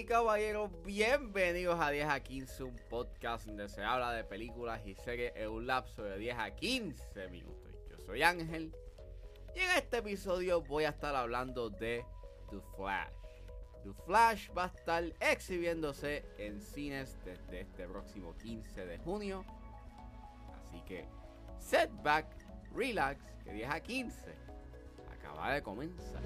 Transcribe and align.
caballeros, 0.00 0.70
bienvenidos 0.84 1.78
a 1.78 1.90
10 1.90 2.08
a 2.08 2.20
15, 2.20 2.64
un 2.64 2.76
podcast 2.88 3.46
donde 3.46 3.68
se 3.68 3.82
habla 3.82 4.10
de 4.12 4.24
películas 4.24 4.80
y 4.86 4.94
series 4.94 5.32
en 5.36 5.50
un 5.50 5.66
lapso 5.66 6.02
de 6.02 6.16
10 6.16 6.38
a 6.38 6.50
15 6.54 7.28
minutos. 7.28 7.74
Yo 7.90 7.98
soy 7.98 8.22
Ángel 8.22 8.74
y 9.54 9.60
en 9.60 9.70
este 9.76 9.98
episodio 9.98 10.62
voy 10.62 10.84
a 10.84 10.88
estar 10.88 11.14
hablando 11.14 11.68
de 11.68 12.06
The 12.50 12.56
Flash. 12.74 13.12
The 13.84 13.92
Flash 14.06 14.48
va 14.56 14.64
a 14.64 14.68
estar 14.68 15.04
exhibiéndose 15.20 16.24
en 16.38 16.62
cines 16.62 17.18
desde 17.26 17.60
este 17.60 17.86
próximo 17.86 18.34
15 18.38 18.86
de 18.86 18.96
junio. 18.96 19.44
Así 20.56 20.80
que, 20.86 21.06
setback, 21.58 22.26
relax, 22.74 23.22
que 23.44 23.52
10 23.52 23.70
a 23.70 23.80
15 23.80 24.34
acaba 25.12 25.52
de 25.52 25.62
comenzar. 25.62 26.22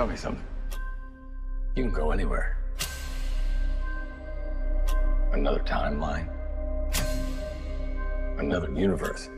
Tell 0.00 0.06
me 0.06 0.16
something. 0.16 0.42
You 1.76 1.84
can 1.84 1.92
go 1.92 2.10
anywhere. 2.10 2.56
Another 5.32 5.58
timeline. 5.58 6.26
Another 8.38 8.72
universe. 8.72 9.28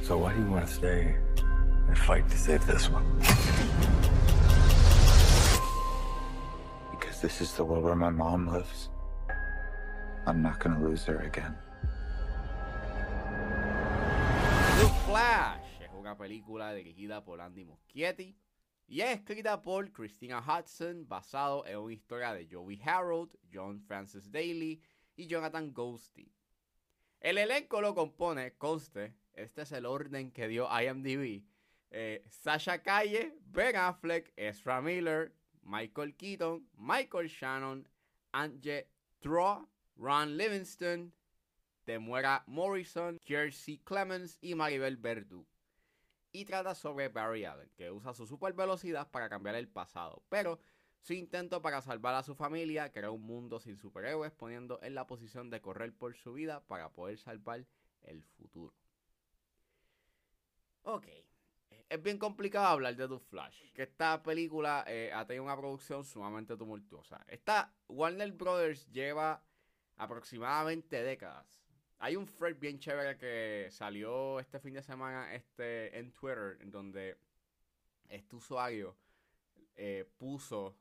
So 0.00 0.16
why 0.16 0.32
do 0.32 0.40
you 0.40 0.46
want 0.46 0.66
to 0.66 0.72
stay 0.72 1.14
and 1.88 1.98
fight 1.98 2.26
to 2.30 2.38
save 2.38 2.66
this 2.66 2.88
one? 2.88 3.04
Because 6.92 7.20
this 7.20 7.42
is 7.42 7.52
the 7.52 7.64
world 7.64 7.84
where 7.84 7.94
my 7.94 8.08
mom 8.08 8.48
lives. 8.48 8.88
I'm 10.26 10.40
not 10.40 10.58
gonna 10.58 10.82
lose 10.82 11.04
her 11.04 11.18
again. 11.18 11.54
The 14.78 14.88
Flash 15.04 15.58
es 15.60 15.65
una 16.06 16.16
película 16.16 16.72
dirigida 16.72 17.24
por 17.24 17.40
Andy 17.40 17.64
Muschietti 17.64 18.38
y 18.86 19.00
es 19.00 19.18
escrita 19.18 19.60
por 19.60 19.90
Christina 19.90 20.38
Hudson 20.38 21.08
basado 21.08 21.66
en 21.66 21.78
una 21.78 21.94
historia 21.94 22.32
de 22.32 22.46
Joey 22.48 22.80
Harold, 22.84 23.36
John 23.52 23.80
Francis 23.80 24.30
Daly 24.30 24.80
y 25.16 25.26
Jonathan 25.26 25.74
Ghosty. 25.74 26.32
El 27.18 27.38
elenco 27.38 27.80
lo 27.80 27.92
compone, 27.92 28.52
conste, 28.52 29.16
este 29.32 29.62
es 29.62 29.72
el 29.72 29.84
orden 29.84 30.30
que 30.30 30.46
dio 30.46 30.68
IMDb, 30.80 31.42
eh, 31.90 32.24
Sasha 32.30 32.84
Calle, 32.84 33.34
Ben 33.44 33.74
Affleck, 33.74 34.32
Ezra 34.36 34.80
Miller, 34.80 35.34
Michael 35.64 36.14
Keaton, 36.14 36.68
Michael 36.76 37.26
Shannon, 37.26 37.88
Angie 38.30 38.86
Troa, 39.18 39.68
Ron 39.96 40.36
Livingston, 40.36 41.12
Temuera 41.84 42.44
Morrison, 42.46 43.18
Kiersey 43.18 43.78
Clemens 43.78 44.38
y 44.40 44.54
Maribel 44.54 44.96
Verdú. 44.96 45.44
Y 46.36 46.44
trata 46.44 46.74
sobre 46.74 47.08
Barry 47.08 47.46
Allen, 47.46 47.72
que 47.78 47.90
usa 47.90 48.12
su 48.12 48.26
super 48.26 48.52
velocidad 48.52 49.10
para 49.10 49.30
cambiar 49.30 49.54
el 49.54 49.68
pasado, 49.68 50.22
pero 50.28 50.60
su 51.00 51.14
intento 51.14 51.62
para 51.62 51.80
salvar 51.80 52.14
a 52.14 52.22
su 52.22 52.34
familia 52.34 52.92
crea 52.92 53.10
un 53.10 53.22
mundo 53.22 53.58
sin 53.58 53.78
superhéroes, 53.78 54.32
poniendo 54.32 54.78
en 54.82 54.94
la 54.94 55.06
posición 55.06 55.48
de 55.48 55.62
correr 55.62 55.94
por 55.94 56.14
su 56.14 56.34
vida 56.34 56.62
para 56.66 56.92
poder 56.92 57.16
salvar 57.16 57.64
el 58.02 58.22
futuro. 58.22 58.74
Ok, 60.82 61.06
es 61.88 62.02
bien 62.02 62.18
complicado 62.18 62.66
hablar 62.66 62.96
de 62.96 63.08
The 63.08 63.18
Flash, 63.18 63.72
que 63.72 63.84
esta 63.84 64.22
película 64.22 64.84
eh, 64.86 65.10
ha 65.14 65.26
tenido 65.26 65.44
una 65.44 65.56
producción 65.56 66.04
sumamente 66.04 66.54
tumultuosa. 66.54 67.24
Esta 67.28 67.72
Warner 67.88 68.32
Brothers 68.32 68.86
lleva 68.92 69.42
aproximadamente 69.96 71.02
décadas. 71.02 71.65
Hay 71.98 72.16
un 72.16 72.26
thread 72.26 72.56
bien 72.56 72.78
chévere 72.78 73.16
que 73.16 73.68
salió 73.70 74.38
este 74.38 74.60
fin 74.60 74.74
de 74.74 74.82
semana 74.82 75.34
este, 75.34 75.98
en 75.98 76.12
Twitter, 76.12 76.58
en 76.60 76.70
donde 76.70 77.16
este 78.08 78.36
usuario 78.36 78.96
eh, 79.76 80.08
puso 80.18 80.76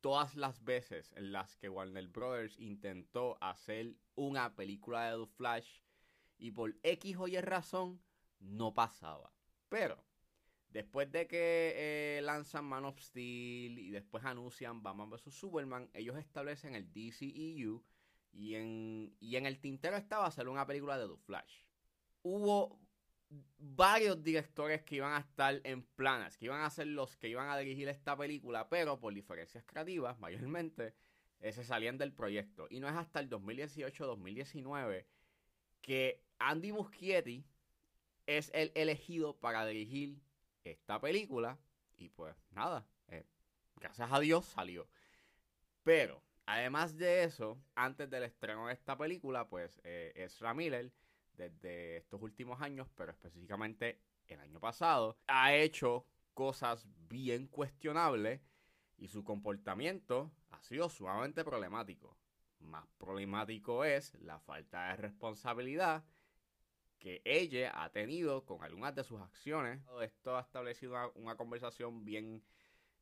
todas 0.00 0.36
las 0.36 0.62
veces 0.62 1.12
en 1.16 1.32
las 1.32 1.56
que 1.56 1.68
Warner 1.68 2.06
Brothers 2.06 2.58
intentó 2.60 3.36
hacer 3.40 3.96
una 4.14 4.54
película 4.54 5.10
de 5.10 5.24
The 5.24 5.32
Flash 5.32 5.80
y 6.38 6.52
por 6.52 6.76
X 6.82 7.16
o 7.18 7.26
Y 7.26 7.40
razón 7.40 8.00
no 8.38 8.72
pasaba. 8.72 9.32
Pero 9.68 10.04
después 10.68 11.10
de 11.10 11.26
que 11.26 11.72
eh, 11.74 12.20
lanzan 12.22 12.66
Man 12.66 12.84
of 12.84 13.00
Steel 13.00 13.78
y 13.78 13.90
después 13.90 14.24
anuncian 14.24 14.82
Batman 14.82 15.10
vs. 15.10 15.34
Superman, 15.34 15.90
ellos 15.92 16.16
establecen 16.16 16.76
el 16.76 16.92
DCEU 16.92 17.82
y 18.36 18.54
en, 18.54 19.16
y 19.20 19.36
en 19.36 19.46
el 19.46 19.58
tintero 19.58 19.96
estaba 19.96 20.26
hacer 20.26 20.48
una 20.48 20.66
película 20.66 20.98
de 20.98 21.08
The 21.08 21.16
Flash. 21.16 21.62
Hubo 22.22 22.78
varios 23.58 24.22
directores 24.22 24.82
que 24.82 24.96
iban 24.96 25.12
a 25.12 25.20
estar 25.20 25.60
en 25.64 25.82
planes, 25.82 26.36
que 26.36 26.44
iban 26.46 26.60
a 26.60 26.70
ser 26.70 26.86
los 26.86 27.16
que 27.16 27.28
iban 27.28 27.48
a 27.48 27.56
dirigir 27.56 27.88
esta 27.88 28.16
película, 28.16 28.68
pero 28.68 29.00
por 29.00 29.14
diferencias 29.14 29.64
creativas, 29.64 30.18
mayormente, 30.18 30.94
se 31.40 31.64
salían 31.64 31.98
del 31.98 32.12
proyecto. 32.12 32.66
Y 32.70 32.80
no 32.80 32.88
es 32.88 32.94
hasta 32.94 33.20
el 33.20 33.30
2018-2019 33.30 35.06
que 35.80 36.22
Andy 36.38 36.72
Muschietti 36.72 37.44
es 38.26 38.50
el 38.54 38.72
elegido 38.74 39.38
para 39.38 39.64
dirigir 39.66 40.20
esta 40.64 41.00
película. 41.00 41.58
Y 41.96 42.08
pues 42.10 42.34
nada, 42.50 42.86
eh, 43.08 43.24
gracias 43.76 44.10
a 44.10 44.20
Dios 44.20 44.44
salió. 44.46 44.88
Pero, 45.82 46.22
además 46.46 46.96
de 46.96 47.24
eso, 47.24 47.60
antes 47.74 48.08
del 48.08 48.22
estreno 48.22 48.68
de 48.68 48.72
esta 48.72 48.96
película, 48.96 49.48
pues 49.48 49.80
eh, 49.84 50.12
Ezra 50.16 50.54
Miller, 50.54 50.92
desde 51.34 51.98
estos 51.98 52.22
últimos 52.22 52.62
años, 52.62 52.88
pero 52.94 53.12
específicamente 53.12 54.00
el 54.28 54.40
año 54.40 54.60
pasado, 54.60 55.18
ha 55.26 55.54
hecho 55.54 56.06
cosas 56.34 56.86
bien 57.08 57.46
cuestionables 57.46 58.40
y 58.98 59.08
su 59.08 59.24
comportamiento 59.24 60.32
ha 60.50 60.62
sido 60.62 60.88
sumamente 60.88 61.44
problemático. 61.44 62.16
Más 62.60 62.86
problemático 62.98 63.84
es 63.84 64.14
la 64.20 64.40
falta 64.40 64.88
de 64.88 64.96
responsabilidad 64.96 66.04
que 66.98 67.20
ella 67.24 67.72
ha 67.82 67.90
tenido 67.90 68.46
con 68.46 68.62
algunas 68.64 68.94
de 68.94 69.04
sus 69.04 69.20
acciones. 69.20 69.80
Esto 70.00 70.36
ha 70.36 70.40
establecido 70.40 71.12
una, 71.14 71.36
conversación 71.36 72.04
bien 72.04 72.42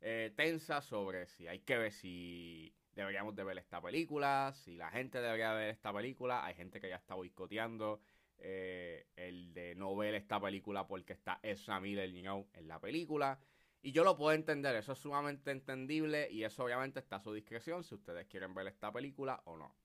eh, 0.01 0.33
tensa 0.37 0.83
sobre 0.83 1.27
si 1.27 1.47
hay 1.47 1.61
que 1.61 1.79
ver 1.79 1.93
si 1.93 2.75
deberíamos 2.95 3.35
de 3.35 3.45
ver 3.45 3.59
esta 3.59 3.81
película, 3.81 4.53
si 4.55 4.77
la 4.77 4.91
gente 4.91 5.21
debería 5.21 5.53
ver 5.53 5.71
esta 5.71 5.93
película. 5.93 6.45
Hay 6.45 6.55
gente 6.55 6.81
que 6.81 6.89
ya 6.89 6.97
está 6.97 7.15
boicoteando 7.15 8.01
eh, 8.39 9.07
el 9.17 9.53
de 9.53 9.75
no 9.75 9.95
ver 9.97 10.15
esta 10.15 10.41
película 10.41 10.87
porque 10.87 11.13
está 11.13 11.41
Ezra 11.43 11.81
Miller 11.81 12.11
you 12.11 12.47
en 12.53 12.69
la 12.69 12.81
película. 12.81 13.39
Y 13.83 13.93
yo 13.93 14.03
lo 14.03 14.17
puedo 14.17 14.33
entender, 14.33 14.75
eso 14.77 14.93
es 14.93 14.99
sumamente 14.99 15.51
entendible 15.51 16.31
y 16.31 16.45
eso 16.45 16.65
obviamente 16.65 17.01
está 17.01 17.17
a 17.17 17.21
su 17.21 17.35
discreción 17.35 17.85
si 17.85 17.95
ustedes 17.95 18.27
quieren 18.27 18.55
ver 18.55 18.67
esta 18.67 18.91
película 18.91 19.43
o 19.45 19.59
no. 19.59 19.77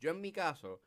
Yo 0.00 0.10
en 0.10 0.20
mi 0.20 0.32
caso, 0.32 0.82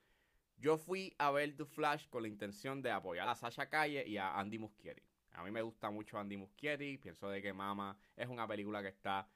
yo 0.58 0.78
fui 0.78 1.16
a 1.18 1.32
ver 1.32 1.56
The 1.56 1.66
Flash 1.66 2.10
con 2.10 2.24
la 2.24 2.28
intención 2.28 2.82
de 2.82 2.92
apoyar 2.92 3.30
a 3.30 3.36
Sasha 3.36 3.70
Calle 3.70 4.06
y 4.06 4.18
a 4.18 4.38
Andy 4.38 4.60
Muschietti. 4.60 5.02
A 5.32 5.44
mí 5.44 5.52
me 5.52 5.62
gusta 5.62 5.92
mucho 5.92 6.18
Andy 6.18 6.36
Muschietti, 6.36 6.98
pienso 6.98 7.30
de 7.30 7.42
que 7.42 7.54
Mama 7.54 7.98
es 8.16 8.28
una 8.28 8.48
película 8.48 8.82
que 8.82 8.90
está 8.90 9.28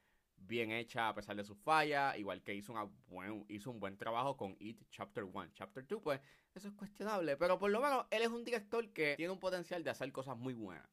bien 0.48 0.72
hecha 0.72 1.10
a 1.10 1.16
pesar 1.16 1.36
de 1.36 1.44
sus 1.44 1.58
fallas, 1.58 2.18
igual 2.18 2.42
que 2.42 2.54
hizo, 2.54 2.72
una 2.72 2.90
buen, 3.08 3.46
hizo 3.50 3.72
un 3.72 3.80
buen 3.80 3.98
trabajo 3.98 4.36
con 4.38 4.56
It 4.60 4.82
Chapter 4.90 5.24
1. 5.24 5.52
Chapter 5.54 5.86
2, 5.88 6.02
pues 6.02 6.22
eso 6.54 6.68
es 6.68 6.74
cuestionable, 6.74 7.38
pero 7.38 7.58
por 7.58 7.72
lo 7.72 7.80
menos 7.80 8.06
él 8.10 8.22
es 8.24 8.30
un 8.30 8.44
director 8.44 8.92
que 8.92 9.16
tiene 9.16 9.32
un 9.32 9.40
potencial 9.40 9.84
de 9.84 9.90
hacer 9.90 10.12
cosas 10.12 10.38
muy 10.38 10.54
buenas. 10.54 10.90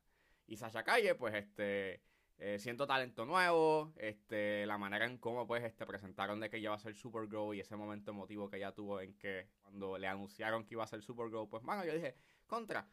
Y 0.47 0.56
Sasha 0.56 0.83
Calle, 0.83 1.15
pues 1.15 1.35
este, 1.35 2.03
eh, 2.39 2.59
siento 2.59 2.87
talento 2.87 3.25
nuevo, 3.25 3.93
este, 3.97 4.65
la 4.67 4.79
manera 4.79 5.06
en 5.06 5.19
cómo 5.19 5.47
pues 5.47 5.65
este, 5.65 5.85
presentaron 5.87 6.41
de 6.41 6.49
que 6.49 6.59
ella 6.59 6.69
iba 6.69 6.75
a 6.75 6.79
ser 6.79 6.94
Supergirl 6.94 7.55
y 7.55 7.61
ese 7.61 7.77
momento 7.77 8.12
emotivo 8.12 8.49
que 8.49 8.59
ella 8.59 8.73
tuvo 8.73 9.01
en 9.01 9.15
que 9.19 9.49
cuando 9.61 9.99
le 9.99 10.06
anunciaron 10.06 10.65
que 10.65 10.75
iba 10.75 10.85
a 10.85 10.87
ser 10.87 11.03
Supergirl, 11.03 11.49
pues 11.49 11.62
mano, 11.65 11.85
yo 11.85 11.93
dije, 11.93 12.15
contra, 12.47 12.89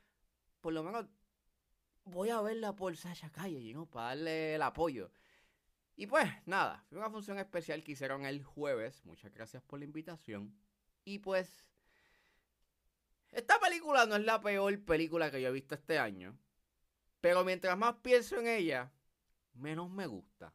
por 0.61 0.73
lo 0.73 0.83
menos 0.83 1.05
voy 2.05 2.29
a 2.29 2.41
verla 2.41 2.75
por 2.75 2.95
Sasha 2.97 3.29
Calle, 3.29 3.71
know, 3.71 3.87
para 3.87 4.07
darle 4.07 4.55
el 4.55 4.61
apoyo. 4.61 5.11
Y 5.95 6.07
pues 6.07 6.29
nada, 6.45 6.83
fue 6.89 6.97
una 6.97 7.09
función 7.09 7.39
especial 7.39 7.83
que 7.83 7.93
hicieron 7.93 8.25
el 8.25 8.43
jueves. 8.43 9.05
Muchas 9.05 9.33
gracias 9.33 9.63
por 9.63 9.79
la 9.79 9.85
invitación. 9.85 10.53
Y 11.05 11.19
pues, 11.19 11.65
esta 13.31 13.59
película 13.59 14.05
no 14.05 14.15
es 14.15 14.25
la 14.25 14.41
peor 14.41 14.77
película 14.83 15.31
que 15.31 15.41
yo 15.41 15.49
he 15.49 15.53
visto 15.53 15.75
este 15.75 15.97
año. 15.97 16.37
Pero 17.21 17.45
mientras 17.45 17.77
más 17.77 17.95
pienso 18.01 18.39
en 18.39 18.47
ella, 18.47 18.91
menos 19.53 19.89
me 19.89 20.05
gusta. 20.05 20.53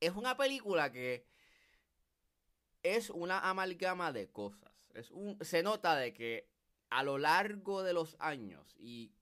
Es 0.00 0.12
una 0.12 0.36
película 0.36 0.90
que 0.90 1.26
es 2.82 3.10
una 3.10 3.38
amalgama 3.48 4.12
de 4.12 4.30
cosas. 4.30 4.72
Es 4.94 5.10
un, 5.10 5.38
se 5.42 5.62
nota 5.62 5.96
de 5.96 6.12
que 6.12 6.48
a 6.90 7.02
lo 7.02 7.18
largo 7.18 7.82
de 7.82 7.92
los 7.92 8.16
años, 8.18 8.74
y 8.78 9.12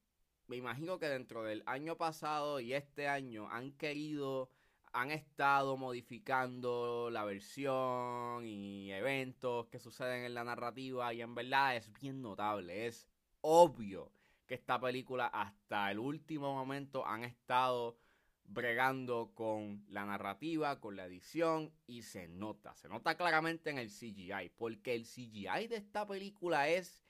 me 0.46 0.56
imagino 0.56 0.98
que 0.98 1.08
dentro 1.08 1.42
del 1.42 1.62
año 1.66 1.96
pasado 1.96 2.60
y 2.60 2.72
este 2.72 3.08
año 3.08 3.48
han 3.50 3.72
querido 3.72 4.50
han 4.96 5.10
estado 5.10 5.76
modificando 5.76 7.10
la 7.10 7.24
versión 7.24 8.46
y 8.46 8.90
eventos 8.92 9.66
que 9.66 9.78
suceden 9.78 10.24
en 10.24 10.32
la 10.32 10.42
narrativa 10.42 11.12
y 11.12 11.20
en 11.20 11.34
verdad 11.34 11.76
es 11.76 11.92
bien 11.92 12.22
notable, 12.22 12.86
es 12.86 13.06
obvio 13.42 14.10
que 14.46 14.54
esta 14.54 14.80
película 14.80 15.26
hasta 15.26 15.90
el 15.90 15.98
último 15.98 16.54
momento 16.54 17.06
han 17.06 17.24
estado 17.24 17.98
bregando 18.44 19.32
con 19.34 19.84
la 19.88 20.06
narrativa, 20.06 20.80
con 20.80 20.96
la 20.96 21.04
edición 21.04 21.74
y 21.86 22.00
se 22.00 22.28
nota, 22.28 22.74
se 22.74 22.88
nota 22.88 23.18
claramente 23.18 23.68
en 23.68 23.76
el 23.76 23.90
CGI, 23.90 24.50
porque 24.56 24.94
el 24.94 25.04
CGI 25.04 25.66
de 25.68 25.76
esta 25.76 26.06
película 26.06 26.70
es 26.70 27.02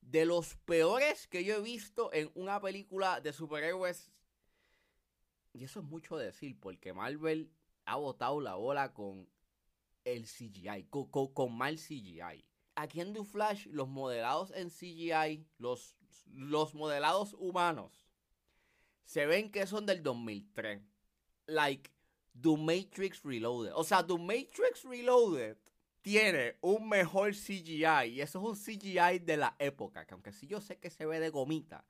de 0.00 0.24
los 0.24 0.56
peores 0.64 1.26
que 1.26 1.44
yo 1.44 1.56
he 1.56 1.60
visto 1.60 2.10
en 2.14 2.30
una 2.34 2.58
película 2.58 3.20
de 3.20 3.34
superhéroes. 3.34 4.10
Y 5.58 5.64
eso 5.64 5.80
es 5.80 5.86
mucho 5.86 6.16
decir, 6.16 6.56
porque 6.60 6.92
Marvel 6.92 7.50
ha 7.84 7.96
botado 7.96 8.40
la 8.40 8.54
bola 8.54 8.94
con 8.94 9.28
el 10.04 10.24
CGI, 10.24 10.84
con, 10.88 11.08
con, 11.08 11.56
mal 11.56 11.76
CGI. 11.76 12.44
Aquí 12.76 13.00
en 13.00 13.12
The 13.12 13.24
Flash, 13.24 13.66
los 13.66 13.88
modelados 13.88 14.52
en 14.52 14.70
CGI, 14.70 15.44
los, 15.58 15.96
los 16.26 16.74
modelados 16.74 17.34
humanos, 17.34 18.06
se 19.04 19.26
ven 19.26 19.50
que 19.50 19.66
son 19.66 19.84
del 19.84 20.00
2003. 20.02 20.80
Like 21.46 21.90
The 22.40 22.56
Matrix 22.56 23.24
Reloaded. 23.24 23.72
O 23.74 23.82
sea, 23.82 24.06
The 24.06 24.16
Matrix 24.16 24.84
Reloaded 24.84 25.56
tiene 26.02 26.56
un 26.60 26.88
mejor 26.88 27.32
CGI. 27.32 28.10
Y 28.10 28.20
eso 28.20 28.38
es 28.38 28.44
un 28.44 28.54
CGI 28.54 29.18
de 29.18 29.36
la 29.36 29.56
época. 29.58 30.06
Que 30.06 30.14
aunque 30.14 30.32
sí 30.32 30.46
yo 30.46 30.60
sé 30.60 30.78
que 30.78 30.90
se 30.90 31.04
ve 31.04 31.18
de 31.18 31.30
gomita. 31.30 31.84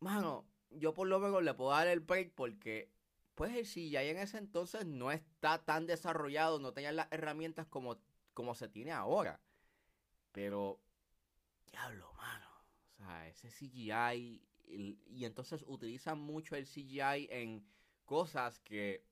Mano, 0.00 0.46
yo 0.74 0.94
por 0.94 1.08
lo 1.08 1.18
menos 1.18 1.42
le 1.42 1.54
puedo 1.54 1.70
dar 1.70 1.86
el 1.88 2.00
break 2.00 2.32
porque. 2.34 2.92
Pues 3.34 3.52
el 3.56 3.66
CGI 3.66 3.96
en 3.96 4.18
ese 4.18 4.38
entonces 4.38 4.86
no 4.86 5.10
está 5.10 5.64
tan 5.64 5.86
desarrollado. 5.86 6.60
No 6.60 6.72
tenía 6.72 6.92
las 6.92 7.10
herramientas 7.10 7.66
como, 7.66 7.98
como 8.32 8.54
se 8.54 8.68
tiene 8.68 8.92
ahora. 8.92 9.40
Pero. 10.30 10.80
Diablo, 11.66 12.12
mano. 12.14 12.46
O 12.92 12.96
sea, 12.96 13.26
ese 13.28 13.48
CGI 13.48 14.40
y, 14.66 15.24
entonces 15.24 15.64
utilizan 15.66 16.18
mucho 16.18 16.56
el 16.56 16.66
CGI 16.66 17.28
en 17.30 17.66
cosas 18.04 18.58
que 18.60 19.04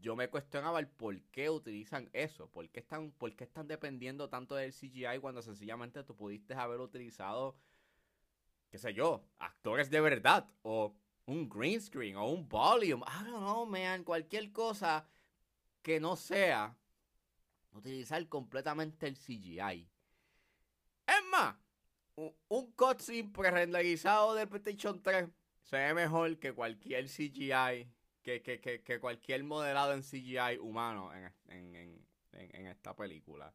yo 0.00 0.16
me 0.16 0.28
cuestionaba 0.28 0.78
el 0.78 0.88
por 0.88 1.20
qué 1.30 1.50
utilizan 1.50 2.08
eso, 2.12 2.48
por 2.50 2.68
qué 2.70 2.80
están, 2.80 3.12
por 3.12 3.34
qué 3.34 3.44
están 3.44 3.66
dependiendo 3.66 4.28
tanto 4.28 4.54
del 4.54 4.72
CGI 4.72 5.18
cuando 5.20 5.42
sencillamente 5.42 6.04
tú 6.04 6.14
pudiste 6.16 6.54
haber 6.54 6.80
utilizado, 6.80 7.56
qué 8.68 8.78
sé 8.78 8.94
yo, 8.94 9.24
actores 9.38 9.90
de 9.90 10.00
verdad, 10.00 10.48
o 10.62 10.94
un 11.26 11.48
green 11.48 11.80
screen, 11.80 12.16
o 12.16 12.28
un 12.28 12.48
volume, 12.48 13.04
I 13.06 13.24
don't 13.24 13.40
know, 13.40 13.66
man, 13.66 14.04
cualquier 14.04 14.52
cosa 14.52 15.08
que 15.82 16.00
no 16.00 16.16
sea 16.16 16.76
utilizar 17.72 18.26
completamente 18.28 19.06
el 19.06 19.16
CGI. 19.16 19.88
Es 21.06 21.24
más, 21.30 21.56
un 22.16 22.72
cutscene 22.72 23.30
pre-renderizado 23.30 24.34
de 24.34 24.46
PlayStation 24.46 25.02
3 25.02 25.28
se 25.62 25.76
ve 25.76 25.94
mejor 25.94 26.38
que 26.38 26.52
cualquier 26.52 27.06
CGI, 27.06 27.90
que, 28.22 28.42
que, 28.42 29.00
cualquier 29.00 29.44
modelado 29.44 29.92
en 29.92 30.02
CGI 30.02 30.58
humano 30.60 31.12
en, 31.48 32.06
esta 32.66 32.94
película. 32.94 33.52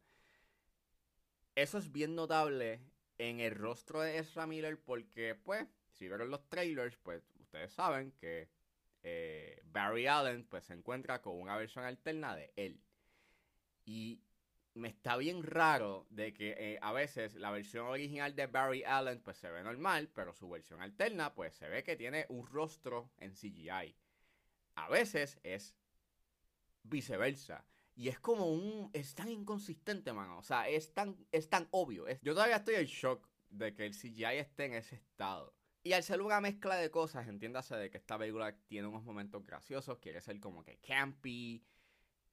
Eso 1.56 1.78
es 1.78 1.92
bien 1.92 2.16
notable 2.16 2.81
en 3.22 3.40
el 3.40 3.54
rostro 3.54 4.02
de 4.02 4.18
Ezra 4.18 4.48
Miller 4.48 4.80
porque, 4.82 5.36
pues, 5.36 5.68
si 5.92 6.08
vieron 6.08 6.32
los 6.32 6.50
trailers, 6.50 6.98
pues 6.98 7.24
ustedes 7.40 7.72
saben 7.72 8.12
que 8.14 8.50
eh, 9.04 9.62
Barry 9.66 10.08
Allen 10.08 10.44
pues 10.46 10.66
se 10.66 10.74
encuentra 10.74 11.22
con 11.22 11.40
una 11.40 11.56
versión 11.56 11.86
alterna 11.86 12.36
de 12.36 12.52
él. 12.56 12.82
Y 13.86 14.24
me 14.74 14.88
está 14.88 15.18
bien 15.18 15.44
raro 15.44 16.08
de 16.10 16.34
que 16.34 16.56
eh, 16.58 16.80
a 16.82 16.94
veces 16.94 17.36
la 17.36 17.52
versión 17.52 17.86
original 17.86 18.36
de 18.36 18.48
Barry 18.48 18.84
Allen 18.84 19.22
pues 19.22 19.38
se 19.38 19.52
ve 19.52 19.62
normal, 19.62 20.10
pero 20.16 20.34
su 20.34 20.50
versión 20.50 20.82
alterna 20.82 21.36
pues 21.36 21.54
se 21.54 21.70
ve 21.70 21.84
que 21.84 21.96
tiene 21.96 22.26
un 22.30 22.48
rostro 22.48 23.12
en 23.20 23.34
CGI. 23.34 23.96
A 24.76 24.90
veces 24.90 25.40
es 25.44 25.76
viceversa. 26.82 27.66
Y 27.96 28.08
es 28.08 28.20
como 28.20 28.52
un... 28.52 28.90
Es 28.94 29.16
tan 29.16 29.30
inconsistente, 29.30 30.14
mano. 30.14 30.38
O 30.38 30.44
sea, 30.44 30.68
es 30.68 30.94
tan, 30.94 31.18
es 31.32 31.50
tan 31.50 31.68
obvio. 31.72 32.06
yo 32.22 32.34
todavía 32.34 32.58
estoy 32.58 32.76
en 32.76 32.86
shock 32.86 33.28
de 33.50 33.74
que 33.74 33.86
el 33.86 33.94
CGI 33.94 34.38
esté 34.38 34.66
en 34.66 34.74
ese 34.74 34.96
estado. 34.96 35.54
Y 35.84 35.94
al 35.94 36.04
ser 36.04 36.22
una 36.22 36.42
mezcla 36.42 36.76
de 36.76 36.92
cosas, 36.92 37.28
entiéndase 37.28 37.76
de 37.76 37.90
que 37.90 37.98
esta 37.98 38.18
película 38.18 38.56
tiene 38.68 38.88
unos 38.88 39.04
momentos 39.04 39.44
graciosos, 39.44 39.98
quiere 39.98 40.22
ser 40.22 40.40
como 40.40 40.64
que 40.64 40.78
campy, 40.78 41.64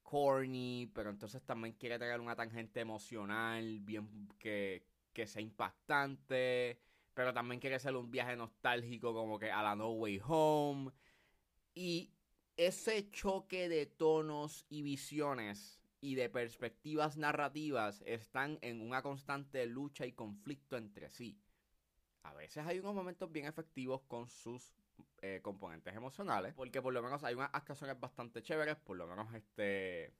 corny, 0.02 0.90
pero 0.94 1.10
entonces 1.10 1.42
también 1.44 1.74
quiere 1.74 1.98
tener 1.98 2.20
una 2.20 2.36
tangente 2.36 2.80
emocional, 2.80 3.80
bien 3.80 4.28
que, 4.38 4.86
que 5.14 5.26
sea 5.26 5.40
impactante, 5.40 6.78
pero 7.14 7.32
también 7.32 7.60
quiere 7.60 7.78
ser 7.78 7.96
un 7.96 8.10
viaje 8.10 8.36
nostálgico 8.36 9.14
como 9.14 9.38
que 9.38 9.50
a 9.50 9.62
la 9.62 9.74
No 9.74 9.92
Way 9.92 10.20
Home. 10.24 10.92
Y 11.74 12.12
ese 12.58 13.08
choque 13.12 13.68
de 13.68 13.86
tonos 13.86 14.66
y 14.68 14.82
visiones 14.82 15.80
y 16.00 16.16
de 16.16 16.28
perspectivas 16.28 17.16
narrativas 17.16 18.02
están 18.04 18.58
en 18.62 18.80
una 18.80 19.00
constante 19.00 19.64
lucha 19.66 20.06
y 20.06 20.12
conflicto 20.12 20.76
entre 20.76 21.08
sí. 21.08 21.40
A 22.24 22.34
veces 22.34 22.66
hay 22.66 22.80
unos 22.80 22.94
momentos 22.94 23.30
bien 23.30 23.46
efectivos 23.46 24.02
con 24.08 24.28
sus 24.28 24.74
eh, 25.22 25.38
componentes 25.40 25.94
emocionales, 25.94 26.52
porque 26.54 26.82
por 26.82 26.92
lo 26.92 27.00
menos 27.00 27.22
hay 27.22 27.34
unas 27.34 27.50
actuaciones 27.52 27.98
bastante 27.98 28.42
chéveres, 28.42 28.76
por 28.76 28.96
lo 28.96 29.06
menos 29.06 29.32
este, 29.34 30.06
eh, 30.06 30.12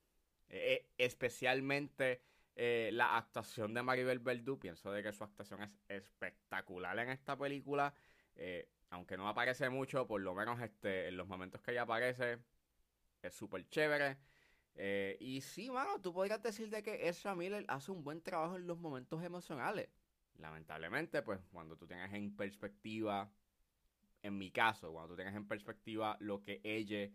eh, 0.49 0.88
especialmente 0.96 2.23
la 2.56 3.17
actuación 3.17 3.73
de 3.73 3.84
Maribel 3.84 4.19
Verdú, 4.19 4.58
pienso 4.58 4.91
de 4.91 5.00
que 5.00 5.12
su 5.12 5.23
actuación 5.23 5.62
es 5.62 5.70
espectacular 5.88 6.99
en 6.99 7.11
esta 7.11 7.38
película, 7.38 7.94
aunque 8.90 9.17
no 9.17 9.29
aparece 9.29 9.69
mucho, 9.70 10.06
por 10.06 10.20
lo 10.20 10.35
menos 10.35 10.61
este, 10.61 11.08
en 11.08 11.17
los 11.17 11.26
momentos 11.26 11.61
que 11.62 11.73
ella 11.73 11.82
aparece, 11.82 12.38
es 13.23 13.35
súper 13.35 13.69
chévere. 13.69 14.19
y 15.20 15.40
sí, 15.40 15.70
mano, 15.70 16.00
tú 16.00 16.12
podrías 16.12 16.43
decir 16.43 16.70
de 16.70 16.82
que 16.82 17.08
Ezra 17.08 17.35
Miller 17.35 17.64
hace 17.69 17.90
un 17.90 18.05
buen 18.05 18.23
trabajo 18.23 18.56
en 18.56 18.67
los 18.67 18.79
momentos 18.79 19.23
emocionales. 19.23 19.88
Lamentablemente, 20.37 21.23
pues 21.23 21.40
cuando 21.52 21.76
tú 21.76 21.87
tienes 21.87 22.12
en 22.12 22.37
perspectiva 22.37 23.31
en 24.22 24.39
mi 24.39 24.51
caso, 24.51 24.93
cuando 24.93 25.15
tú 25.15 25.17
tengas 25.17 25.34
en 25.34 25.46
perspectiva 25.46 26.17
lo 26.20 26.43
que 26.43 26.60
ella 26.65 27.10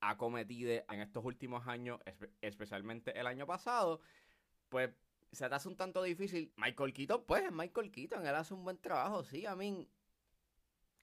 ha 0.00 0.16
cometido 0.16 0.70
en 0.72 1.00
estos 1.00 1.24
últimos 1.24 1.66
años, 1.66 2.00
especialmente 2.40 3.18
el 3.18 3.26
año 3.26 3.46
pasado, 3.46 4.00
pues 4.68 4.90
se 5.30 5.48
te 5.48 5.54
hace 5.54 5.68
un 5.68 5.76
tanto 5.76 6.02
difícil. 6.02 6.52
Michael 6.56 6.92
Keaton, 6.92 7.24
pues 7.26 7.44
es 7.44 7.52
Michael 7.52 7.90
Keaton, 7.90 8.26
él 8.26 8.34
hace 8.34 8.54
un 8.54 8.64
buen 8.64 8.78
trabajo, 8.78 9.24
sí, 9.24 9.46
a 9.46 9.54
mí, 9.54 9.88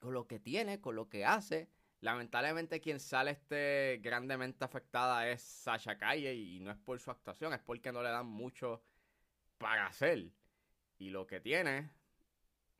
con 0.00 0.14
lo 0.14 0.26
que 0.26 0.40
tiene, 0.40 0.80
con 0.80 0.96
lo 0.96 1.08
que 1.08 1.24
hace. 1.24 1.68
Lamentablemente 2.00 2.80
quien 2.80 2.98
sale 2.98 3.32
este 3.32 4.00
grandemente 4.02 4.64
afectada 4.64 5.28
es 5.28 5.42
Sasha 5.42 5.98
Calle 5.98 6.34
y 6.34 6.58
no 6.60 6.70
es 6.70 6.78
por 6.78 6.98
su 6.98 7.10
actuación, 7.10 7.52
es 7.52 7.60
porque 7.60 7.92
no 7.92 8.02
le 8.02 8.08
dan 8.08 8.26
mucho 8.26 8.82
para 9.58 9.86
hacer. 9.86 10.32
Y 10.98 11.10
lo 11.10 11.26
que 11.26 11.40
tiene, 11.40 11.90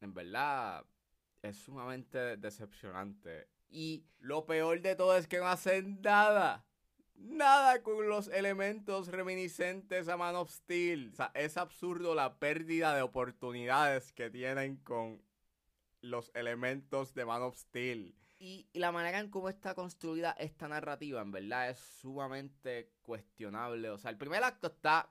en 0.01 0.15
verdad, 0.15 0.85
es 1.43 1.59
sumamente 1.59 2.37
decepcionante. 2.39 3.49
Y 3.69 4.05
lo 4.19 4.47
peor 4.47 4.81
de 4.81 4.97
todo 4.97 5.17
es 5.17 5.29
que 5.29 5.39
no 5.39 5.47
hacen 5.47 6.01
nada. 6.03 6.65
Nada 7.15 7.83
con 7.83 8.09
los 8.09 8.29
elementos 8.29 9.09
reminiscentes 9.09 10.09
a 10.09 10.17
Man 10.17 10.37
of 10.37 10.51
Steel. 10.51 11.11
O 11.13 11.17
sea, 11.17 11.31
es 11.35 11.59
absurdo 11.59 12.15
la 12.15 12.39
pérdida 12.39 12.95
de 12.95 13.03
oportunidades 13.03 14.13
que 14.13 14.31
tienen 14.31 14.77
con 14.79 15.23
los 16.01 16.31
elementos 16.35 17.15
de 17.15 17.25
Man 17.25 17.43
of 17.43 17.57
Steel. 17.57 18.15
Y, 18.39 18.67
la 18.73 18.91
manera 18.91 19.19
en 19.19 19.29
cómo 19.29 19.51
está 19.51 19.75
construida 19.75 20.33
esta 20.33 20.67
narrativa, 20.67 21.21
en 21.21 21.31
verdad, 21.31 21.71
es 21.71 21.79
sumamente 21.79 22.91
cuestionable. 23.03 23.91
O 23.91 23.99
sea, 23.99 24.11
el 24.11 24.17
primer 24.17 24.43
acto 24.43 24.69
está 24.69 25.11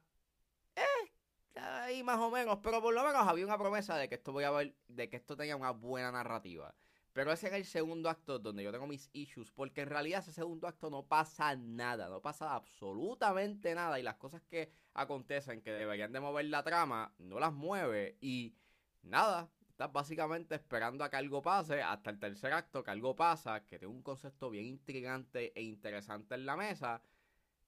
ahí 1.55 2.03
más 2.03 2.19
o 2.19 2.31
menos, 2.31 2.59
pero 2.63 2.81
por 2.81 2.93
lo 2.93 3.03
menos 3.03 3.27
había 3.27 3.45
una 3.45 3.57
promesa 3.57 3.97
de 3.97 4.07
que 4.09 4.15
esto 4.15 4.31
voy 4.31 4.45
a 4.45 4.51
ver, 4.51 4.75
de 4.87 5.09
que 5.09 5.17
esto 5.17 5.35
tenía 5.35 5.55
una 5.55 5.71
buena 5.71 6.11
narrativa. 6.11 6.73
Pero 7.13 7.31
ese 7.31 7.47
es 7.47 7.53
el 7.53 7.65
segundo 7.65 8.09
acto 8.09 8.39
donde 8.39 8.63
yo 8.63 8.71
tengo 8.71 8.87
mis 8.87 9.09
issues, 9.13 9.51
porque 9.51 9.81
en 9.81 9.89
realidad 9.89 10.21
ese 10.21 10.31
segundo 10.31 10.67
acto 10.67 10.89
no 10.89 11.07
pasa 11.07 11.55
nada, 11.55 12.07
no 12.07 12.21
pasa 12.21 12.53
absolutamente 12.53 13.73
nada 13.75 13.99
y 13.99 14.03
las 14.03 14.15
cosas 14.15 14.41
que 14.43 14.71
acontecen 14.93 15.61
que 15.61 15.71
deberían 15.71 16.13
de 16.13 16.19
mover 16.19 16.45
la 16.45 16.63
trama 16.63 17.13
no 17.17 17.39
las 17.39 17.51
mueve 17.51 18.17
y 18.21 18.55
nada, 19.01 19.49
estás 19.79 19.93
básicamente 19.93 20.55
esperando 20.55 21.05
a 21.05 21.09
que 21.09 21.15
algo 21.15 21.41
pase 21.41 21.81
hasta 21.81 22.09
el 22.09 22.19
tercer 22.19 22.51
acto, 22.51 22.83
que 22.83 22.91
algo 22.91 23.15
pasa, 23.15 23.65
que 23.65 23.79
tiene 23.79 23.93
un 23.93 24.03
concepto 24.03 24.49
bien 24.49 24.65
intrigante 24.65 25.57
e 25.57 25.61
interesante 25.63 26.35
en 26.35 26.45
la 26.45 26.57
mesa 26.57 27.01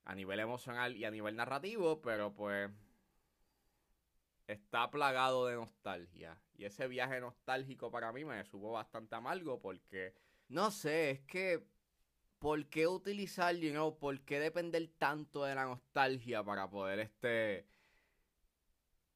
a 0.04 0.14
nivel 0.14 0.42
emocional 0.42 0.98
y 0.98 1.06
a 1.06 1.12
nivel 1.12 1.38
narrativo, 1.38 2.02
pero 2.02 2.34
pues 2.34 2.70
está 4.46 4.92
plagado 4.92 5.46
de 5.46 5.56
nostalgia. 5.56 6.38
Y 6.58 6.66
ese 6.66 6.90
viaje 6.90 7.22
nostálgico 7.22 7.90
para 7.90 8.12
mí 8.12 8.26
me 8.26 8.44
supo 8.44 8.74
bastante 8.74 9.16
amargo 9.16 9.62
porque, 9.62 10.14
no 10.50 10.70
sé, 10.70 11.12
es 11.12 11.22
que 11.22 11.66
¿por 12.40 12.66
qué 12.66 12.88
utilizar, 12.88 13.56
you 13.56 13.72
know, 13.72 13.98
por 13.98 14.20
qué 14.26 14.42
depender 14.42 14.86
tanto 14.98 15.46
de 15.46 15.56
la 15.56 15.64
nostalgia 15.64 16.44
para 16.44 16.70
poder 16.70 17.00
este 17.00 17.70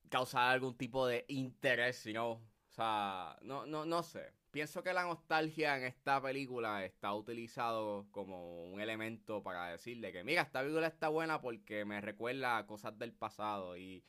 causar 0.07 0.53
algún 0.53 0.77
tipo 0.77 1.05
de 1.05 1.25
interés, 1.27 2.05
you 2.05 2.13
know? 2.13 2.54
O 2.75 2.77
sea, 2.77 3.37
no, 3.41 3.65
no, 3.65 3.85
no 3.85 4.03
sé. 4.03 4.33
Pienso 4.51 4.83
que 4.83 4.91
la 4.93 5.03
nostalgia 5.03 5.77
en 5.77 5.85
esta 5.85 6.21
película 6.21 6.83
está 6.83 7.13
utilizado 7.13 8.07
como 8.11 8.65
un 8.65 8.81
elemento 8.81 9.41
para 9.41 9.69
decirle 9.71 10.11
que, 10.11 10.25
mira, 10.25 10.41
esta 10.41 10.59
película 10.61 10.87
está 10.87 11.07
buena 11.07 11.39
porque 11.41 11.85
me 11.85 12.01
recuerda 12.01 12.57
a 12.57 12.65
cosas 12.67 12.97
del 12.97 13.13
pasado 13.13 13.77
y... 13.77 14.03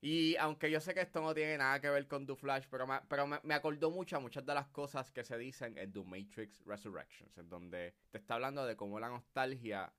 Y 0.00 0.36
aunque 0.36 0.70
yo 0.70 0.80
sé 0.80 0.94
que 0.94 1.00
esto 1.00 1.20
no 1.22 1.34
tiene 1.34 1.58
nada 1.58 1.80
que 1.80 1.90
ver 1.90 2.06
con 2.06 2.26
The 2.26 2.36
Flash, 2.36 2.66
pero 2.70 2.86
me, 2.86 3.00
pero 3.08 3.26
me, 3.26 3.40
me 3.42 3.54
acordó 3.54 3.90
mucho 3.90 4.16
a 4.16 4.20
muchas 4.20 4.44
de 4.46 4.54
las 4.54 4.68
cosas 4.68 5.10
que 5.10 5.24
se 5.24 5.38
dicen 5.38 5.76
en 5.78 5.92
The 5.92 6.04
Matrix 6.04 6.62
Resurrections, 6.64 7.36
en 7.38 7.48
donde 7.48 7.94
te 8.10 8.18
está 8.18 8.34
hablando 8.34 8.66
de 8.66 8.76
cómo 8.76 9.00
la 9.00 9.08
nostalgia 9.08 9.92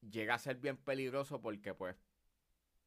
llega 0.00 0.34
a 0.34 0.38
ser 0.38 0.56
bien 0.56 0.76
peligroso 0.76 1.40
porque 1.40 1.74
pues 1.74 1.96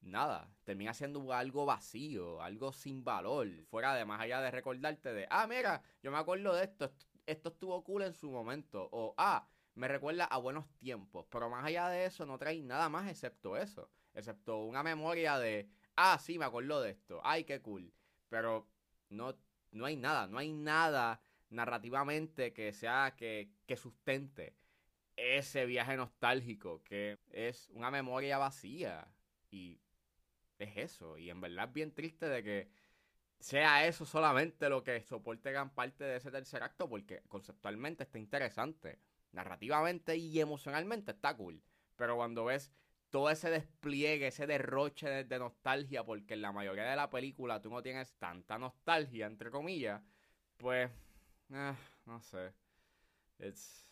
nada, 0.03 0.49
termina 0.63 0.93
siendo 0.93 1.31
algo 1.33 1.65
vacío, 1.65 2.41
algo 2.41 2.71
sin 2.71 3.03
valor, 3.03 3.47
fuera 3.65 3.93
de 3.95 4.05
más 4.05 4.21
allá 4.21 4.41
de 4.41 4.51
recordarte 4.51 5.13
de, 5.13 5.27
ah, 5.29 5.47
mira, 5.47 5.81
yo 6.01 6.11
me 6.11 6.17
acuerdo 6.17 6.53
de 6.55 6.65
esto, 6.65 6.93
esto, 7.25 7.49
estuvo 7.49 7.83
cool 7.83 8.03
en 8.03 8.13
su 8.13 8.31
momento, 8.31 8.89
o 8.91 9.13
ah, 9.17 9.47
me 9.75 9.87
recuerda 9.87 10.25
a 10.25 10.37
buenos 10.37 10.69
tiempos, 10.77 11.25
pero 11.29 11.49
más 11.49 11.65
allá 11.65 11.89
de 11.89 12.05
eso 12.05 12.25
no 12.25 12.37
trae 12.37 12.61
nada 12.61 12.89
más 12.89 13.09
excepto 13.09 13.57
eso, 13.57 13.89
excepto 14.13 14.63
una 14.63 14.83
memoria 14.83 15.39
de, 15.39 15.69
ah, 15.95 16.19
sí, 16.19 16.37
me 16.37 16.45
acuerdo 16.45 16.81
de 16.81 16.91
esto, 16.91 17.21
ay, 17.23 17.43
qué 17.43 17.61
cool, 17.61 17.93
pero 18.29 18.67
no, 19.09 19.35
no 19.71 19.85
hay 19.85 19.95
nada, 19.95 20.27
no 20.27 20.37
hay 20.37 20.51
nada 20.51 21.21
narrativamente 21.49 22.53
que 22.53 22.73
sea, 22.73 23.15
que, 23.15 23.51
que 23.65 23.77
sustente 23.77 24.55
ese 25.15 25.65
viaje 25.65 25.95
nostálgico, 25.95 26.83
que 26.83 27.19
es 27.29 27.69
una 27.69 27.91
memoria 27.91 28.39
vacía, 28.39 29.07
y 29.53 29.79
es 30.63 30.77
eso. 30.77 31.17
Y 31.17 31.29
en 31.29 31.41
verdad 31.41 31.67
es 31.67 31.73
bien 31.73 31.93
triste 31.93 32.27
de 32.27 32.43
que 32.43 32.69
sea 33.39 33.85
eso 33.85 34.05
solamente 34.05 34.69
lo 34.69 34.83
que 34.83 35.01
soporte 35.03 35.51
gran 35.51 35.69
parte 35.73 36.03
de 36.03 36.17
ese 36.17 36.31
tercer 36.31 36.63
acto, 36.63 36.89
porque 36.89 37.21
conceptualmente 37.27 38.03
está 38.03 38.17
interesante. 38.17 38.99
Narrativamente 39.31 40.15
y 40.15 40.39
emocionalmente 40.39 41.11
está 41.11 41.35
cool. 41.35 41.61
Pero 41.95 42.15
cuando 42.15 42.45
ves 42.45 42.71
todo 43.09 43.29
ese 43.29 43.49
despliegue, 43.49 44.27
ese 44.27 44.47
derroche 44.47 45.07
de, 45.23 45.39
nostalgia, 45.39 46.03
porque 46.03 46.33
en 46.33 46.41
la 46.41 46.51
mayoría 46.51 46.85
de 46.85 46.95
la 46.95 47.09
película 47.09 47.61
tú 47.61 47.69
no 47.69 47.83
tienes 47.83 48.13
tanta 48.15 48.57
nostalgia, 48.57 49.27
entre 49.27 49.51
comillas, 49.51 50.01
pues, 50.57 50.89
eh, 51.51 51.75
no 52.05 52.21
sé. 52.21 52.53
It's... 53.39 53.89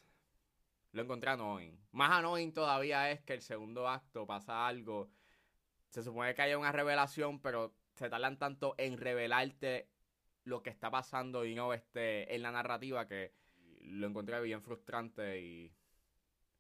Lo 0.94 1.04
encontré 1.04 1.30
annoying. 1.30 1.80
Más 1.92 2.12
annoying 2.12 2.52
todavía 2.52 3.12
es 3.12 3.22
que 3.22 3.34
el 3.34 3.42
segundo 3.42 3.88
acto 3.88 4.26
pasa 4.26 4.68
algo 4.68 5.10
se 5.92 6.04
supone 6.04 6.34
que 6.34 6.42
haya 6.42 6.58
una 6.58 6.72
revelación, 6.72 7.40
pero 7.42 7.76
se 7.96 8.10
tardan 8.10 8.40
tanto 8.40 8.76
en 8.78 8.98
revelarte 8.98 9.90
lo 10.46 10.64
que 10.64 10.70
está 10.70 10.90
pasando 10.90 11.46
y 11.46 11.54
no 11.54 11.74
este 11.74 12.34
en 12.34 12.42
la 12.42 12.52
narrativa 12.52 13.08
que 13.08 13.34
lo 13.82 14.08
encontré 14.08 14.40
bien 14.42 14.62
frustrante 14.62 15.42
y 15.42 15.76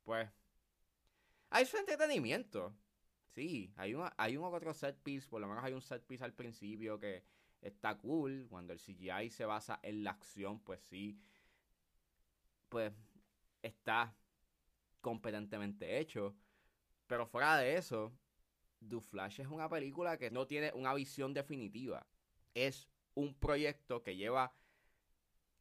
pues 0.03 0.29
hay 1.50 1.65
su 1.65 1.77
entretenimiento. 1.77 2.75
Sí, 3.29 3.73
hay 3.77 3.93
un, 3.93 4.09
hay 4.17 4.35
un 4.35 4.43
otro 4.43 4.73
set 4.73 5.01
piece, 5.01 5.29
por 5.29 5.39
lo 5.39 5.47
menos 5.47 5.63
hay 5.63 5.73
un 5.73 5.81
set 5.81 6.05
piece 6.05 6.25
al 6.25 6.33
principio 6.33 7.00
que 7.00 7.23
está 7.61 7.97
cool. 7.97 8.47
Cuando 8.50 8.73
el 8.73 8.79
CGI 8.79 9.29
se 9.29 9.45
basa 9.45 9.79
en 9.81 10.03
la 10.03 10.11
acción, 10.11 10.59
pues 10.59 10.81
sí, 10.81 11.17
pues 12.67 12.91
está 13.61 14.13
competentemente 15.00 16.00
hecho. 16.00 16.35
Pero 17.07 17.25
fuera 17.25 17.55
de 17.57 17.77
eso, 17.77 18.11
The 18.88 19.00
Flash 19.00 19.39
es 19.39 19.47
una 19.47 19.69
película 19.69 20.17
que 20.17 20.31
no 20.31 20.47
tiene 20.47 20.71
una 20.73 20.93
visión 20.93 21.33
definitiva. 21.33 22.05
Es 22.53 22.89
un 23.13 23.33
proyecto 23.35 24.01
que 24.01 24.15
lleva 24.15 24.53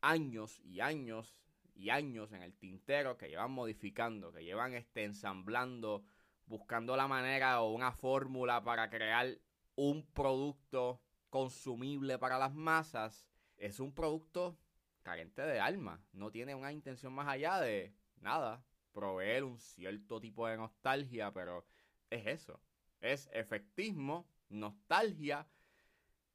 años 0.00 0.60
y 0.64 0.80
años 0.80 1.36
y 1.74 1.90
años 1.90 2.32
en 2.32 2.42
el 2.42 2.54
tintero, 2.56 3.16
que 3.16 3.28
llevan 3.28 3.52
modificando, 3.52 4.32
que 4.32 4.44
llevan 4.44 4.74
este, 4.74 5.04
ensamblando, 5.04 6.04
buscando 6.46 6.96
la 6.96 7.08
manera 7.08 7.62
o 7.62 7.72
una 7.72 7.92
fórmula 7.92 8.62
para 8.62 8.90
crear 8.90 9.38
un 9.76 10.06
producto 10.12 11.00
consumible 11.28 12.18
para 12.18 12.38
las 12.38 12.54
masas. 12.54 13.26
Es 13.56 13.80
un 13.80 13.94
producto 13.94 14.58
carente 15.02 15.42
de 15.42 15.60
alma. 15.60 16.02
No 16.12 16.30
tiene 16.30 16.54
una 16.54 16.72
intención 16.72 17.12
más 17.12 17.28
allá 17.28 17.60
de 17.60 17.94
nada, 18.16 18.64
proveer 18.92 19.44
un 19.44 19.58
cierto 19.58 20.20
tipo 20.20 20.46
de 20.46 20.56
nostalgia, 20.56 21.32
pero 21.32 21.64
es 22.10 22.26
eso 22.26 22.60
es 23.00 23.28
efectismo, 23.33 24.28
nostalgia, 24.49 25.47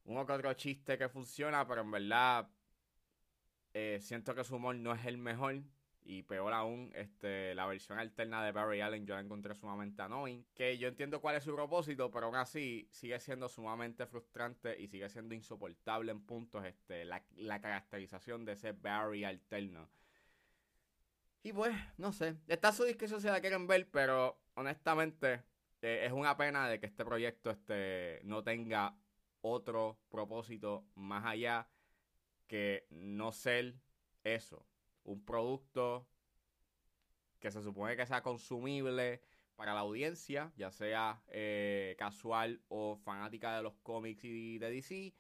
uno 0.06 0.26
que 0.26 0.34
otro 0.34 0.54
chiste 0.54 0.98
que 0.98 1.10
funciona, 1.10 1.68
pero 1.68 1.82
en 1.82 1.92
verdad 1.92 2.50
eh, 3.74 4.00
siento 4.02 4.34
que 4.36 4.44
su 4.44 4.56
humor 4.56 4.76
no 4.76 4.94
es 4.94 5.06
el 5.06 5.18
mejor. 5.18 5.62
Y 6.08 6.22
peor 6.22 6.54
aún, 6.54 6.92
este, 6.94 7.56
la 7.56 7.66
versión 7.66 7.98
alterna 7.98 8.46
de 8.46 8.52
Barry 8.52 8.80
Allen 8.80 9.08
yo 9.08 9.16
la 9.16 9.22
encontré 9.22 9.56
sumamente 9.56 10.04
annoying. 10.04 10.46
Que 10.54 10.78
yo 10.78 10.88
entiendo 10.88 11.20
cuál 11.20 11.36
es 11.36 11.44
su 11.44 11.56
propósito, 11.56 12.12
pero 12.12 12.28
aún 12.28 12.36
así 12.36 12.88
sigue 12.92 13.20
siendo 13.20 13.50
sumamente 13.50 14.06
frustrante 14.06 14.80
y 14.80 14.88
sigue 14.88 15.10
siendo 15.10 15.34
insoportable 15.34 16.12
en 16.12 16.22
puntos 16.22 16.64
este, 16.64 17.06
la, 17.06 17.26
la 17.38 17.60
caracterización 17.60 18.46
de 18.46 18.52
ese 18.52 18.74
Barry 18.74 19.24
alterno. 19.24 19.90
Y 21.42 21.54
pues, 21.54 21.76
no 21.98 22.14
sé. 22.14 22.36
Está 22.48 22.72
su 22.72 22.84
discusión 22.84 23.20
si 23.20 23.28
la 23.28 23.42
quieren 23.42 23.66
ver, 23.66 23.90
pero 23.90 24.40
honestamente 24.54 25.42
es 25.82 26.12
una 26.12 26.38
pena 26.38 26.68
de 26.68 26.80
que 26.80 26.86
este 26.86 27.06
proyecto 27.06 27.52
este, 27.52 28.22
no 28.24 28.44
tenga 28.44 28.98
otro 29.42 30.00
propósito 30.10 30.86
más 30.96 31.26
allá 31.26 31.70
que 32.48 32.88
no 32.90 33.32
ser 33.32 33.76
eso, 34.24 34.66
un 35.04 35.24
producto 35.24 36.08
que 37.40 37.52
se 37.52 37.62
supone 37.62 37.96
que 37.96 38.06
sea 38.06 38.24
consumible 38.24 39.22
para 39.56 39.74
la 39.74 39.82
audiencia, 39.82 40.52
ya 40.58 40.72
sea 40.72 41.22
eh, 41.28 41.96
casual 41.98 42.62
o 42.68 42.98
fanática 42.98 43.56
de 43.56 43.64
los 43.64 43.76
cómics 43.84 44.24
y 44.24 44.58
de 44.58 44.70
DC. 44.70 45.14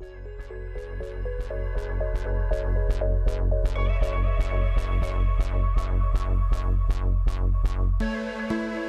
Thank 0.00 0.10
you. 8.52 8.83